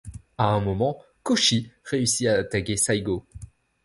À 0.39 0.45
un 0.47 0.59
moment, 0.61 0.97
Koshi 1.21 1.71
réussit 1.83 2.25
à 2.25 2.39
attaquer 2.39 2.75
Saigo. 2.75 3.27